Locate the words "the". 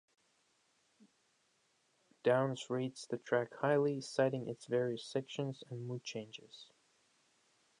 3.05-3.19